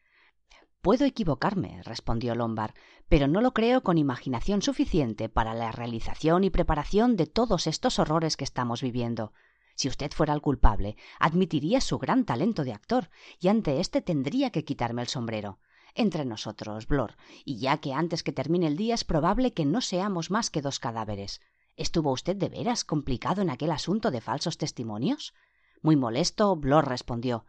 Puedo 0.80 1.04
equivocarme, 1.04 1.82
respondió 1.82 2.34
Lombard, 2.34 2.74
pero 3.08 3.28
no 3.28 3.42
lo 3.42 3.52
creo 3.52 3.82
con 3.82 3.98
imaginación 3.98 4.62
suficiente 4.62 5.28
para 5.28 5.54
la 5.54 5.70
realización 5.70 6.44
y 6.44 6.50
preparación 6.50 7.16
de 7.16 7.26
todos 7.26 7.66
estos 7.66 7.98
horrores 7.98 8.36
que 8.38 8.44
estamos 8.44 8.80
viviendo. 8.80 9.32
Si 9.76 9.88
usted 9.88 10.12
fuera 10.12 10.32
el 10.32 10.40
culpable, 10.40 10.96
admitiría 11.18 11.80
su 11.82 11.98
gran 11.98 12.24
talento 12.24 12.64
de 12.64 12.72
actor, 12.72 13.10
y 13.38 13.48
ante 13.48 13.80
éste 13.80 14.00
tendría 14.00 14.50
que 14.50 14.64
quitarme 14.64 15.02
el 15.02 15.08
sombrero. 15.08 15.58
Entre 15.94 16.24
nosotros, 16.24 16.86
Blor, 16.86 17.16
y 17.44 17.58
ya 17.58 17.78
que 17.78 17.92
antes 17.92 18.22
que 18.22 18.32
termine 18.32 18.66
el 18.66 18.76
día 18.76 18.94
es 18.94 19.04
probable 19.04 19.52
que 19.52 19.66
no 19.66 19.80
seamos 19.80 20.30
más 20.30 20.50
que 20.50 20.62
dos 20.62 20.80
cadáveres. 20.80 21.40
¿Estuvo 21.76 22.12
usted 22.12 22.36
de 22.36 22.48
veras 22.48 22.84
complicado 22.84 23.42
en 23.42 23.50
aquel 23.50 23.72
asunto 23.72 24.10
de 24.10 24.20
falsos 24.20 24.58
testimonios? 24.58 25.34
Muy 25.84 25.96
molesto, 25.96 26.56
Blor 26.56 26.88
respondió. 26.88 27.44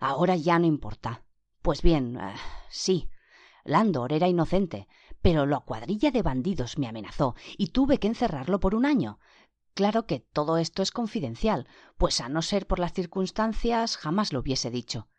Ahora 0.00 0.34
ya 0.34 0.58
no 0.58 0.64
importa. 0.64 1.24
Pues 1.60 1.82
bien, 1.82 2.16
uh, 2.16 2.32
sí. 2.70 3.10
Landor 3.64 4.14
era 4.14 4.28
inocente, 4.28 4.88
pero 5.20 5.44
la 5.44 5.60
cuadrilla 5.60 6.10
de 6.10 6.22
bandidos 6.22 6.78
me 6.78 6.88
amenazó 6.88 7.34
y 7.58 7.66
tuve 7.66 7.98
que 7.98 8.06
encerrarlo 8.06 8.60
por 8.60 8.74
un 8.74 8.86
año. 8.86 9.18
Claro 9.74 10.06
que 10.06 10.20
todo 10.20 10.56
esto 10.56 10.80
es 10.80 10.90
confidencial, 10.90 11.68
pues 11.98 12.22
a 12.22 12.30
no 12.30 12.40
ser 12.40 12.66
por 12.66 12.78
las 12.78 12.94
circunstancias 12.94 13.98
jamás 13.98 14.32
lo 14.32 14.40
hubiese 14.40 14.70
dicho. 14.70 15.10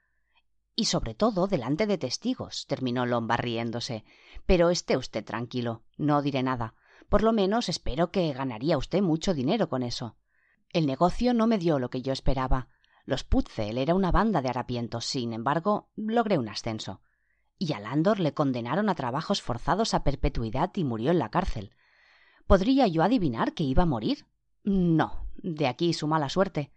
Y 0.76 0.86
sobre 0.86 1.14
todo 1.14 1.46
delante 1.46 1.86
de 1.86 2.00
testigos, 2.00 2.66
terminó 2.66 3.06
Lomba 3.06 3.38
riéndose. 3.38 4.04
Pero 4.48 4.72
esté 4.72 4.98
usted 4.98 5.24
tranquilo, 5.24 5.84
no 5.96 6.24
diré 6.24 6.42
nada. 6.42 6.74
Por 7.08 7.22
lo 7.22 7.34
menos 7.34 7.70
espero 7.70 8.10
que 8.10 8.34
ganaría 8.34 8.80
usted 8.80 9.04
mucho 9.04 9.36
dinero 9.36 9.70
con 9.70 9.84
eso. 9.84 10.18
El 10.78 10.86
negocio 10.86 11.34
no 11.34 11.48
me 11.48 11.58
dio 11.58 11.80
lo 11.80 11.90
que 11.90 12.04
yo 12.04 12.14
esperaba. 12.14 12.68
Los 13.04 13.24
Putzel 13.24 13.80
era 13.80 13.96
una 13.96 14.12
banda 14.12 14.44
de 14.44 14.50
harapientos, 14.50 15.06
sin 15.06 15.34
embargo, 15.34 15.90
logré 15.96 16.38
un 16.38 16.50
ascenso. 16.50 17.02
Y 17.58 17.74
a 17.74 17.80
Landor 17.80 18.20
le 18.20 18.36
condenaron 18.36 18.88
a 18.88 18.94
trabajos 18.94 19.42
forzados 19.42 19.96
a 19.96 20.04
perpetuidad 20.04 20.70
y 20.76 20.84
murió 20.84 21.10
en 21.10 21.18
la 21.18 21.32
cárcel. 21.32 21.72
¿Podría 22.46 22.86
yo 22.86 23.02
adivinar 23.02 23.56
que 23.56 23.64
iba 23.64 23.82
a 23.82 23.88
morir? 23.88 24.28
No, 24.64 25.26
de 25.38 25.66
aquí 25.66 25.94
su 25.94 26.06
mala 26.06 26.30
suerte. 26.30 26.72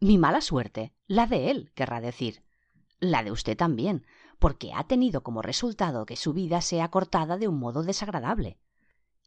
Mi 0.00 0.16
mala 0.16 0.40
suerte, 0.40 0.94
la 1.06 1.26
de 1.26 1.50
él, 1.50 1.72
querrá 1.74 2.00
decir. 2.00 2.42
La 3.00 3.22
de 3.22 3.32
usted 3.32 3.54
también, 3.54 4.06
porque 4.38 4.72
ha 4.74 4.84
tenido 4.84 5.22
como 5.22 5.42
resultado 5.42 6.06
que 6.06 6.16
su 6.16 6.32
vida 6.32 6.62
sea 6.62 6.88
cortada 6.88 7.36
de 7.36 7.48
un 7.48 7.58
modo 7.58 7.82
desagradable. 7.82 8.56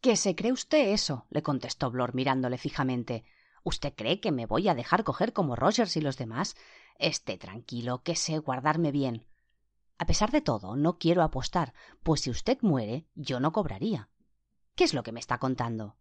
¿Qué 0.01 0.15
se 0.15 0.33
cree 0.33 0.51
usted 0.51 0.93
eso? 0.93 1.27
le 1.29 1.43
contestó 1.43 1.91
Blor 1.91 2.15
mirándole 2.15 2.57
fijamente. 2.57 3.23
¿Usted 3.67 3.95
cree 3.95 4.19
que 4.19 4.31
me 4.31 4.45
voy 4.45 4.67
a 4.67 4.75
dejar 4.75 5.03
coger 5.03 5.33
como 5.33 5.55
Rogers 5.55 5.97
y 5.97 6.01
los 6.01 6.17
demás? 6.17 6.55
Esté 6.99 7.35
tranquilo, 7.39 8.03
que 8.03 8.15
sé 8.15 8.37
guardarme 8.37 8.91
bien. 8.91 9.25
A 9.97 10.05
pesar 10.05 10.29
de 10.29 10.41
todo, 10.41 10.75
no 10.75 10.99
quiero 10.99 11.23
apostar, 11.23 11.73
pues 12.03 12.21
si 12.21 12.29
usted 12.29 12.59
muere, 12.61 13.07
yo 13.15 13.39
no 13.39 13.51
cobraría. 13.51 14.07
¿Qué 14.75 14.83
es 14.83 14.93
lo 14.93 15.01
que 15.01 15.11
me 15.11 15.19
está 15.19 15.39
contando? 15.39 15.95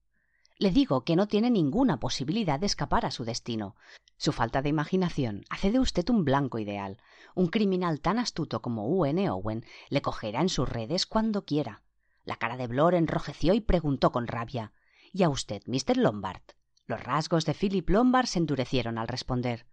Le 0.59 0.73
digo 0.73 1.05
que 1.05 1.17
no 1.17 1.27
tiene 1.27 1.49
ninguna 1.49 1.99
posibilidad 1.99 2.61
de 2.61 2.67
escapar 2.67 3.07
a 3.07 3.11
su 3.11 3.25
destino. 3.25 3.77
Su 4.19 4.33
falta 4.33 4.61
de 4.61 4.69
imaginación 4.69 5.47
hace 5.49 5.73
de 5.73 5.79
usted 5.79 6.07
un 6.11 6.27
blanco 6.27 6.59
ideal. 6.59 6.99
Un 7.35 7.47
criminal 7.47 8.03
tan 8.03 8.19
astuto 8.19 8.61
como 8.61 8.89
U.N. 8.89 9.31
Owen 9.31 9.65
le 9.89 10.03
cogerá 10.03 10.43
en 10.43 10.51
sus 10.51 10.69
redes 10.69 11.07
cuando 11.07 11.47
quiera. 11.47 11.83
La 12.25 12.37
cara 12.37 12.59
de 12.59 12.67
Blor 12.67 12.95
enrojeció 12.95 13.55
y 13.55 13.63
preguntó 13.63 14.13
con 14.13 14.27
rabia. 14.27 14.75
¿Y 15.15 15.23
a 15.23 15.31
usted, 15.31 15.63
Mr. 15.67 15.97
Lombard? 15.97 16.43
Los 16.87 17.03
rasgos 17.03 17.47
de 17.47 17.55
Philip 17.55 17.89
Lombard 17.89 18.27
se 18.27 18.39
endurecieron 18.39 18.99
al 18.99 19.09
responder. 19.09 19.67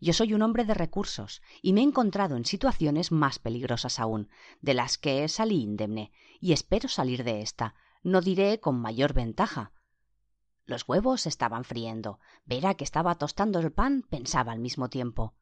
Yo 0.00 0.12
soy 0.12 0.34
un 0.34 0.42
hombre 0.42 0.64
de 0.64 0.74
recursos 0.74 1.42
y 1.62 1.72
me 1.72 1.80
he 1.80 1.84
encontrado 1.84 2.36
en 2.36 2.44
situaciones 2.44 3.12
más 3.12 3.38
peligrosas 3.38 4.00
aún, 4.00 4.28
de 4.60 4.74
las 4.74 4.98
que 4.98 5.28
salí 5.28 5.62
indemne, 5.62 6.10
y 6.40 6.52
espero 6.52 6.88
salir 6.88 7.22
de 7.22 7.42
esta, 7.42 7.74
no 8.02 8.20
diré 8.20 8.58
con 8.60 8.80
mayor 8.80 9.12
ventaja. 9.12 9.72
Los 10.64 10.88
huevos 10.88 11.26
estaban 11.26 11.64
friendo. 11.64 12.18
Vera, 12.44 12.74
que 12.74 12.84
estaba 12.84 13.16
tostando 13.16 13.60
el 13.60 13.72
pan, 13.72 14.02
pensaba 14.08 14.52
al 14.52 14.60
mismo 14.60 14.88
tiempo. 14.88 15.34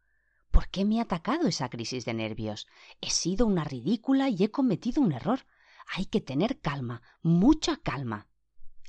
¿Por 0.50 0.68
qué 0.68 0.84
me 0.84 0.98
ha 0.98 1.02
atacado 1.02 1.46
esa 1.46 1.68
crisis 1.68 2.04
de 2.04 2.14
nervios? 2.14 2.66
He 3.00 3.10
sido 3.10 3.46
una 3.46 3.64
ridícula 3.64 4.28
y 4.28 4.42
he 4.42 4.50
cometido 4.50 5.02
un 5.02 5.12
error. 5.12 5.46
Hay 5.94 6.06
que 6.06 6.20
tener 6.20 6.60
calma, 6.60 7.02
mucha 7.22 7.76
calma. 7.76 8.26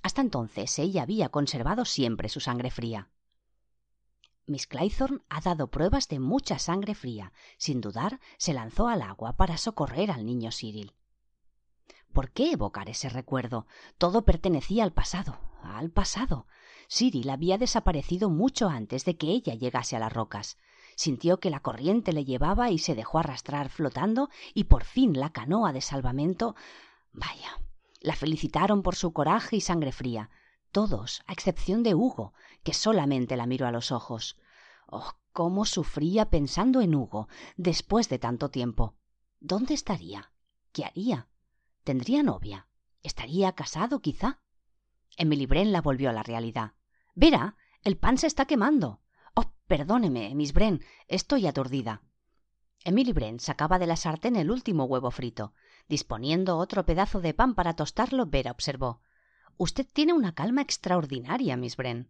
Hasta 0.01 0.21
entonces 0.21 0.79
ella 0.79 1.03
había 1.03 1.29
conservado 1.29 1.85
siempre 1.85 2.29
su 2.29 2.39
sangre 2.39 2.71
fría. 2.71 3.09
Miss 4.45 4.65
Claythorne 4.65 5.21
ha 5.29 5.41
dado 5.41 5.67
pruebas 5.67 6.07
de 6.07 6.19
mucha 6.19 6.57
sangre 6.57 6.95
fría. 6.95 7.33
Sin 7.57 7.81
dudar, 7.81 8.19
se 8.37 8.53
lanzó 8.53 8.87
al 8.87 9.03
agua 9.03 9.33
para 9.33 9.57
socorrer 9.57 10.09
al 10.09 10.25
niño 10.25 10.49
Cyril. 10.51 10.93
¿Por 12.13 12.31
qué 12.31 12.51
evocar 12.51 12.89
ese 12.89 13.09
recuerdo? 13.09 13.67
Todo 13.99 14.25
pertenecía 14.25 14.83
al 14.83 14.91
pasado, 14.91 15.37
al 15.61 15.91
pasado. 15.91 16.47
Cyril 16.89 17.29
había 17.29 17.59
desaparecido 17.59 18.31
mucho 18.31 18.69
antes 18.69 19.05
de 19.05 19.15
que 19.17 19.27
ella 19.27 19.53
llegase 19.53 19.95
a 19.95 19.99
las 19.99 20.11
rocas. 20.11 20.57
Sintió 20.95 21.39
que 21.39 21.51
la 21.51 21.59
corriente 21.59 22.11
le 22.11 22.25
llevaba 22.25 22.71
y 22.71 22.79
se 22.79 22.95
dejó 22.95 23.19
arrastrar 23.19 23.69
flotando 23.69 24.29
y 24.55 24.63
por 24.63 24.83
fin 24.83 25.19
la 25.19 25.31
canoa 25.31 25.71
de 25.71 25.81
salvamento. 25.81 26.55
Vaya, 27.13 27.61
la 27.99 28.15
felicitaron 28.15 28.81
por 28.81 28.95
su 28.95 29.13
coraje 29.13 29.57
y 29.57 29.61
sangre 29.61 29.91
fría, 29.91 30.29
todos, 30.71 31.21
a 31.25 31.33
excepción 31.33 31.83
de 31.83 31.95
Hugo, 31.95 32.33
que 32.63 32.73
solamente 32.73 33.35
la 33.35 33.47
miró 33.47 33.65
a 33.67 33.71
los 33.71 33.91
ojos. 33.91 34.37
Oh, 34.87 35.13
cómo 35.31 35.65
sufría 35.65 36.29
pensando 36.29 36.81
en 36.81 36.95
Hugo, 36.95 37.27
después 37.57 38.09
de 38.09 38.19
tanto 38.19 38.49
tiempo. 38.49 38.95
¿Dónde 39.39 39.73
estaría? 39.73 40.31
¿Qué 40.71 40.85
haría? 40.85 41.27
¿Tendría 41.83 42.23
novia? 42.23 42.67
¿Estaría 43.01 43.53
casado, 43.53 44.01
quizá? 44.01 44.41
Emily 45.17 45.45
Bren 45.45 45.71
la 45.71 45.81
volvió 45.81 46.09
a 46.09 46.13
la 46.13 46.23
realidad. 46.23 46.73
Vera, 47.15 47.57
el 47.83 47.97
pan 47.97 48.17
se 48.17 48.27
está 48.27 48.45
quemando. 48.45 49.01
Oh, 49.33 49.53
perdóneme, 49.67 50.35
Miss 50.35 50.53
Bren, 50.53 50.83
estoy 51.07 51.47
aturdida. 51.47 52.03
Emily 52.83 53.13
Bren 53.13 53.39
sacaba 53.39 53.79
de 53.79 53.87
la 53.87 53.95
sartén 53.95 54.35
el 54.35 54.51
último 54.51 54.85
huevo 54.85 55.11
frito. 55.11 55.53
Disponiendo 55.87 56.57
otro 56.57 56.85
pedazo 56.85 57.19
de 57.19 57.33
pan 57.33 57.55
para 57.55 57.75
tostarlo, 57.75 58.25
Vera 58.25 58.51
observó. 58.51 59.01
Usted 59.57 59.85
tiene 59.91 60.13
una 60.13 60.33
calma 60.33 60.61
extraordinaria, 60.61 61.57
Miss 61.57 61.75
Bren. 61.75 62.09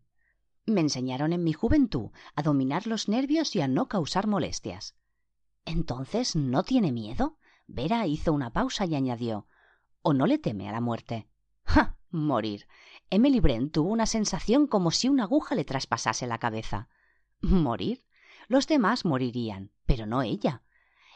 Me 0.66 0.82
enseñaron 0.82 1.34
en 1.34 1.44
mi 1.44 1.54
juventud 1.54 2.12
a 2.36 2.44
dominar 2.44 2.86
los 2.86 3.10
nervios 3.10 3.56
y 3.56 3.62
a 3.62 3.68
no 3.68 3.88
causar 3.88 4.28
molestias. 4.28 4.96
Entonces, 5.66 6.36
¿no 6.36 6.64
tiene 6.64 6.92
miedo? 6.92 7.38
Vera 7.68 8.06
hizo 8.06 8.34
una 8.34 8.52
pausa 8.52 8.86
y 8.86 8.96
añadió 8.96 9.48
¿O 10.02 10.14
no 10.14 10.28
le 10.28 10.38
teme 10.38 10.70
a 10.70 10.72
la 10.72 10.82
muerte? 10.82 11.28
¡Ja! 11.64 11.98
Morir. 12.12 12.68
Emily 13.10 13.40
Brent 13.40 13.74
tuvo 13.74 13.90
una 13.90 14.06
sensación 14.06 14.68
como 14.68 14.92
si 14.92 15.10
una 15.10 15.24
aguja 15.24 15.56
le 15.56 15.66
traspasase 15.66 16.28
la 16.28 16.38
cabeza. 16.38 16.90
¿Morir? 17.42 18.04
Los 18.48 18.68
demás 18.68 19.06
morirían, 19.06 19.72
pero 20.00 20.08
no 20.08 20.22
ella. 20.22 20.62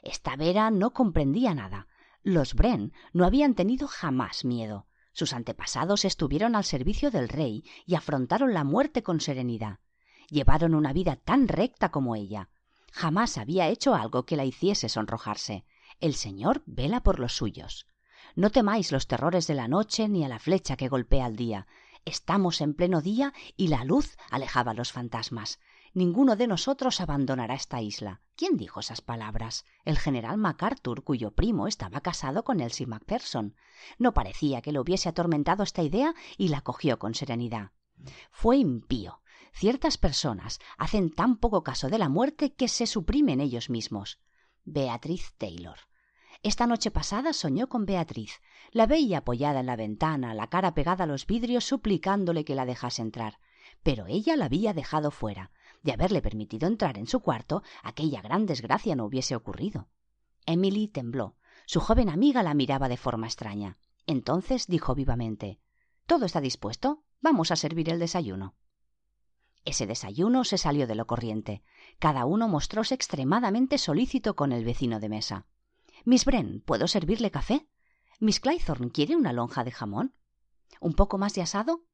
Esta 0.01 0.35
Vera 0.35 0.69
no 0.69 0.91
comprendía 0.91 1.53
nada. 1.53 1.87
Los 2.21 2.53
Bren 2.53 2.91
no 3.13 3.25
habían 3.25 3.53
tenido 3.53 3.87
jamás 3.87 4.43
miedo. 4.43 4.87
Sus 5.13 5.31
antepasados 5.31 6.03
estuvieron 6.03 6.53
al 6.53 6.65
servicio 6.65 7.09
del 7.09 7.29
rey 7.29 7.63
y 7.85 7.95
afrontaron 7.95 8.53
la 8.53 8.65
muerte 8.65 9.01
con 9.01 9.21
serenidad. 9.21 9.79
Llevaron 10.27 10.75
una 10.75 10.91
vida 10.91 11.15
tan 11.15 11.47
recta 11.47 11.91
como 11.91 12.17
ella. 12.17 12.49
Jamás 12.91 13.37
había 13.37 13.69
hecho 13.69 13.95
algo 13.95 14.25
que 14.25 14.35
la 14.35 14.43
hiciese 14.43 14.89
sonrojarse. 14.89 15.63
El 16.01 16.13
Señor 16.13 16.61
vela 16.65 17.03
por 17.03 17.19
los 17.19 17.31
suyos. 17.31 17.87
No 18.35 18.49
temáis 18.49 18.91
los 18.91 19.07
terrores 19.07 19.47
de 19.47 19.53
la 19.53 19.69
noche 19.69 20.09
ni 20.09 20.25
a 20.25 20.27
la 20.27 20.39
flecha 20.39 20.75
que 20.75 20.89
golpea 20.89 21.23
al 21.23 21.37
día. 21.37 21.67
Estamos 22.03 22.59
en 22.59 22.73
pleno 22.73 23.01
día 23.01 23.31
y 23.55 23.69
la 23.69 23.85
luz 23.85 24.17
alejaba 24.29 24.73
los 24.73 24.91
fantasmas. 24.91 25.61
Ninguno 25.95 26.35
de 26.35 26.47
nosotros 26.47 27.01
abandonará 27.01 27.53
esta 27.53 27.79
isla. 27.79 28.21
¿Quién 28.35 28.57
dijo 28.57 28.79
esas 28.79 29.01
palabras? 29.01 29.63
El 29.85 29.99
general 29.99 30.37
MacArthur, 30.37 31.03
cuyo 31.03 31.31
primo 31.31 31.67
estaba 31.67 32.01
casado 32.01 32.43
con 32.43 32.61
Elsie 32.61 32.87
Macpherson. 32.87 33.55
No 33.99 34.13
parecía 34.15 34.61
que 34.61 34.71
le 34.71 34.79
hubiese 34.79 35.09
atormentado 35.09 35.61
esta 35.61 35.83
idea 35.83 36.15
y 36.35 36.47
la 36.47 36.61
cogió 36.61 36.97
con 36.97 37.13
serenidad. 37.13 37.71
Fue 38.31 38.57
impío. 38.57 39.21
Ciertas 39.53 39.99
personas 39.99 40.59
hacen 40.79 41.11
tan 41.11 41.37
poco 41.37 41.61
caso 41.61 41.89
de 41.89 41.99
la 41.99 42.09
muerte 42.09 42.53
que 42.53 42.67
se 42.67 42.87
suprimen 42.87 43.39
ellos 43.39 43.69
mismos. 43.69 44.19
Beatriz 44.65 45.35
Taylor. 45.37 45.77
Esta 46.41 46.65
noche 46.65 46.89
pasada 46.89 47.33
soñó 47.33 47.69
con 47.69 47.85
Beatriz. 47.85 48.41
La 48.71 48.87
veía 48.87 49.19
apoyada 49.19 49.59
en 49.59 49.67
la 49.67 49.75
ventana, 49.75 50.33
la 50.33 50.47
cara 50.47 50.73
pegada 50.73 51.03
a 51.03 51.07
los 51.07 51.27
vidrios, 51.27 51.65
suplicándole 51.65 52.43
que 52.43 52.55
la 52.55 52.65
dejase 52.65 53.03
entrar. 53.03 53.37
Pero 53.83 54.07
ella 54.07 54.35
la 54.35 54.45
había 54.45 54.73
dejado 54.73 55.11
fuera 55.11 55.51
de 55.83 55.91
haberle 55.91 56.21
permitido 56.21 56.67
entrar 56.67 56.97
en 56.97 57.07
su 57.07 57.19
cuarto, 57.19 57.61
aquella 57.83 58.21
gran 58.21 58.45
desgracia 58.45 58.95
no 58.95 59.05
hubiese 59.05 59.35
ocurrido. 59.35 59.89
Emily 60.45 60.87
tembló. 60.87 61.35
Su 61.65 61.79
joven 61.79 62.09
amiga 62.09 62.41
la 62.43 62.53
miraba 62.53 62.89
de 62.89 62.97
forma 62.97 63.27
extraña. 63.27 63.77
Entonces 64.07 64.67
dijo 64.67 64.95
vivamente 64.95 65.59
Todo 66.07 66.25
está 66.25 66.41
dispuesto. 66.41 67.03
Vamos 67.21 67.51
a 67.51 67.55
servir 67.55 67.89
el 67.89 67.99
desayuno. 67.99 68.55
Ese 69.65 69.87
desayuno 69.87 70.43
se 70.43 70.57
salió 70.57 70.87
de 70.87 70.95
lo 70.95 71.07
corriente. 71.07 71.63
Cada 71.99 72.25
uno 72.25 72.49
mostróse 72.49 72.95
extremadamente 72.95 73.77
solícito 73.77 74.35
con 74.35 74.51
el 74.51 74.65
vecino 74.65 74.99
de 74.99 75.09
mesa. 75.09 75.47
Miss 76.03 76.25
Bren, 76.25 76.61
¿puedo 76.61 76.87
servirle 76.87 77.31
café? 77.31 77.69
Miss 78.19 78.41
Claythorne, 78.41 78.91
¿quiere 78.91 79.15
una 79.15 79.31
lonja 79.31 79.63
de 79.63 79.71
jamón? 79.71 80.15
¿Un 80.81 80.93
poco 80.93 81.17
más 81.17 81.33
de 81.33 81.41
asado? 81.41 81.85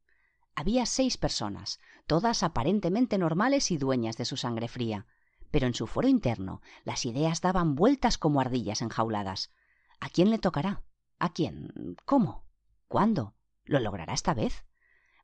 Había 0.55 0.85
seis 0.85 1.17
personas, 1.17 1.79
todas 2.07 2.43
aparentemente 2.43 3.17
normales 3.17 3.71
y 3.71 3.77
dueñas 3.77 4.17
de 4.17 4.25
su 4.25 4.37
sangre 4.37 4.67
fría, 4.67 5.05
pero 5.51 5.67
en 5.67 5.73
su 5.73 5.87
foro 5.87 6.07
interno 6.07 6.61
las 6.83 7.05
ideas 7.05 7.41
daban 7.41 7.75
vueltas 7.75 8.17
como 8.17 8.41
ardillas 8.41 8.81
enjauladas. 8.81 9.51
¿A 9.99 10.09
quién 10.09 10.29
le 10.29 10.39
tocará? 10.39 10.83
¿A 11.17 11.33
quién? 11.33 11.95
¿Cómo? 12.05 12.45
¿Cuándo? 12.87 13.35
¿Lo 13.65 13.79
logrará 13.79 14.13
esta 14.13 14.33
vez? 14.33 14.65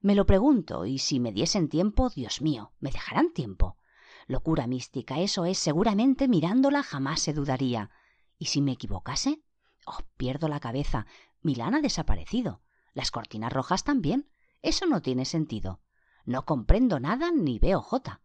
Me 0.01 0.15
lo 0.15 0.25
pregunto, 0.25 0.86
y 0.86 1.00
si 1.00 1.20
me 1.20 1.32
diesen 1.32 1.70
tiempo, 1.70 2.10
Dios 2.10 2.41
mío, 2.41 2.74
¿me 2.79 2.91
dejarán 2.91 3.34
tiempo? 3.34 3.77
Locura 4.27 4.67
mística, 4.67 5.20
eso 5.20 5.46
es, 5.46 5.58
seguramente 5.58 6.27
mirándola 6.27 6.84
jamás 6.84 7.22
se 7.22 7.34
dudaría. 7.34 7.91
¿Y 8.38 8.46
si 8.46 8.62
me 8.62 8.74
equivocase? 8.74 9.41
Oh, 9.86 10.00
pierdo 10.17 10.48
la 10.48 10.60
cabeza. 10.60 11.05
Milán 11.41 11.75
ha 11.75 11.82
desaparecido. 11.82 12.62
Las 12.94 13.12
cortinas 13.12 13.53
rojas 13.53 13.84
también. 13.84 14.29
Eso 14.65 14.88
no 14.88 15.03
tiene 15.03 15.25
sentido. 15.25 15.79
No 16.25 16.43
comprendo 16.43 17.00
nada 17.00 17.29
ni 17.31 17.60
veo 17.60 17.84
jota. 17.84 18.22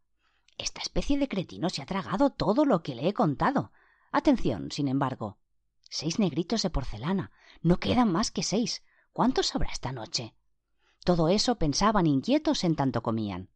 Esta 0.56 0.80
especie 0.80 1.18
de 1.18 1.28
cretino 1.28 1.68
se 1.68 1.82
ha 1.82 1.86
tragado 1.86 2.30
todo 2.30 2.64
lo 2.64 2.82
que 2.82 2.94
le 2.94 3.06
he 3.06 3.12
contado. 3.12 3.72
Atención, 4.10 4.72
sin 4.72 4.88
embargo. 4.88 5.36
Seis 5.90 6.18
negritos 6.18 6.62
de 6.62 6.70
porcelana. 6.70 7.30
No 7.60 7.76
quedan 7.76 8.10
más 8.10 8.30
que 8.30 8.42
seis. 8.42 8.82
¿Cuántos 9.12 9.54
habrá 9.54 9.70
esta 9.70 9.92
noche? 9.92 10.34
Todo 11.04 11.28
eso 11.28 11.56
pensaban 11.56 12.06
inquietos 12.06 12.64
en 12.64 12.74
tanto 12.74 13.02
comían. 13.02 13.50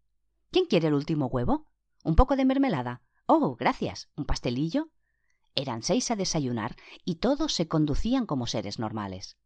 ¿Quién 0.50 0.67
quiere 0.67 0.88
el 0.88 0.95
último 0.95 1.29
huevo? 1.29 1.67
¿Un 2.05 2.17
poco 2.17 2.37
de 2.37 2.45
mermelada? 2.45 3.00
Oh, 3.25 3.57
gracias. 3.57 4.11
¿Un 4.14 4.26
pastelillo? 4.26 4.91
Eran 5.55 5.83
seis 5.83 6.11
a 6.11 6.17
desayunar 6.17 6.76
y 7.03 7.14
todos 7.14 7.55
se 7.55 7.67
conducían 7.67 8.26
como 8.26 8.47
seres 8.47 8.79
normales. 8.79 9.38